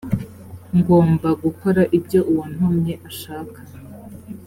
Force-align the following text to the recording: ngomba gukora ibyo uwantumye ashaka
ngomba 0.77 1.29
gukora 1.43 1.81
ibyo 1.97 2.19
uwantumye 2.31 2.93
ashaka 3.09 3.59